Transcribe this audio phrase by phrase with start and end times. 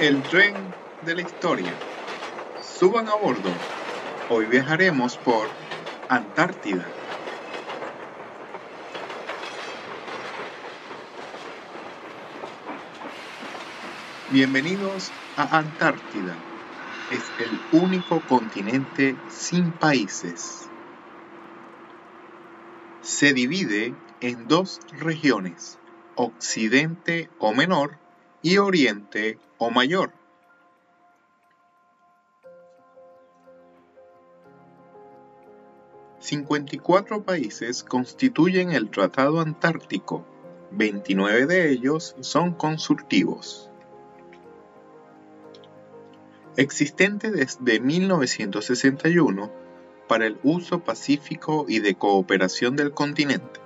[0.00, 0.54] El tren
[1.02, 1.74] de la historia.
[2.62, 3.50] Suban a bordo.
[4.30, 5.48] Hoy viajaremos por
[6.08, 6.86] Antártida.
[14.30, 16.36] Bienvenidos a Antártida.
[17.10, 20.68] Es el único continente sin países.
[23.02, 25.80] Se divide en dos regiones,
[26.14, 27.98] Occidente o Menor
[28.42, 30.12] y Oriente o Mayor.
[36.20, 40.26] Cincuenta y cuatro países constituyen el Tratado Antártico,
[40.72, 43.70] 29 de ellos son consultivos.
[46.56, 49.50] Existente desde 1961
[50.08, 53.60] para el uso pacífico y de cooperación del continente.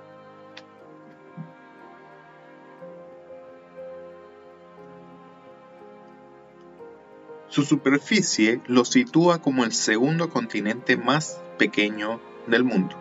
[7.53, 12.95] Su superficie lo sitúa como el segundo continente más pequeño del mundo.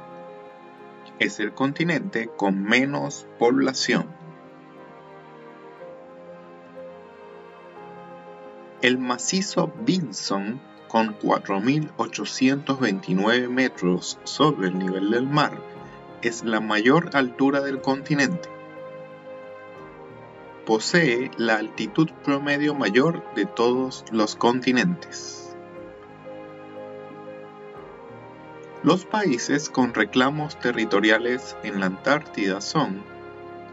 [1.19, 4.15] Es el continente con menos población.
[8.83, 15.59] El macizo Vinson, con 4.829 metros sobre el nivel del mar,
[16.21, 18.51] es la mayor altura del continente
[20.67, 25.57] posee la altitud promedio mayor de todos los continentes.
[28.83, 33.05] Los países con reclamos territoriales en la Antártida son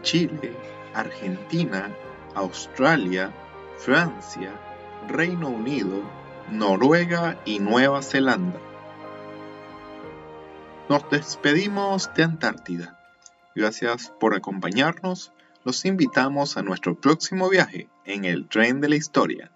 [0.02, 0.56] Chile,
[0.94, 1.90] Argentina,
[2.34, 3.32] Australia,
[3.78, 4.52] Francia,
[5.08, 6.02] Reino Unido,
[6.50, 8.60] Noruega y Nueva Zelanda.
[10.88, 12.98] Nos despedimos de Antártida.
[13.54, 15.32] Gracias por acompañarnos
[15.64, 19.52] los invitamos a nuestro próximo viaje en el tren de la historia.